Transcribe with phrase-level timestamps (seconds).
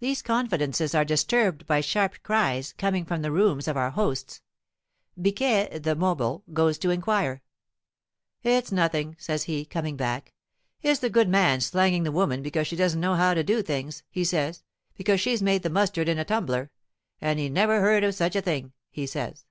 [0.00, 4.42] These confidences are disturbed by sharp cries, coming from the rooms of our hosts.
[5.18, 7.40] Biquet the mobile goes to inquire.
[8.42, 10.34] "It's nothing," says he, coming back;
[10.82, 14.02] "it's the good man slanging the woman because she doesn't know how to do things,
[14.10, 14.62] he says,
[14.94, 16.70] because she's made the mustard in a tumbler,
[17.18, 19.46] and he never heard of such a thing, he says."